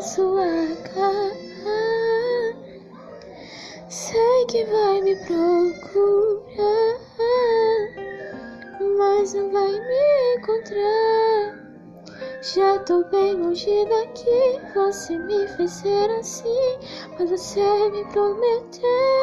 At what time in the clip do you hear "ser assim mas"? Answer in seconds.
15.70-17.30